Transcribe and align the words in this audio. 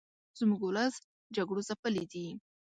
زموږ 0.39 0.61
ولس 0.63 0.95
جګړو 1.35 1.61
ځپلې 1.69 2.03
دې 2.11 2.27